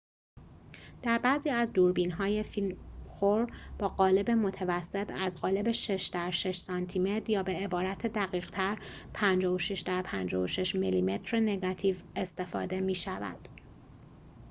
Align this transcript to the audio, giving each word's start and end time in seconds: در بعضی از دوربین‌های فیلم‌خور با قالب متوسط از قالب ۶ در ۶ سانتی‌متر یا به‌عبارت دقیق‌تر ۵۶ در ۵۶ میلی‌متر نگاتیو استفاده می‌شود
در 1.03 1.17
بعضی 1.17 1.49
از 1.49 1.73
دوربین‌های 1.73 2.43
فیلم‌خور 2.43 3.47
با 3.79 3.89
قالب 3.89 4.31
متوسط 4.31 5.11
از 5.13 5.41
قالب 5.41 5.71
۶ 5.71 6.09
در 6.13 6.31
۶ 6.31 6.51
سانتی‌متر 6.51 7.29
یا 7.31 7.43
به‌عبارت 7.43 8.07
دقیق‌تر 8.07 8.77
۵۶ 9.13 9.81
در 9.83 10.01
۵۶ 10.01 10.75
میلی‌متر 10.75 11.39
نگاتیو 11.39 11.95
استفاده 12.15 12.79
می‌شود 12.81 13.47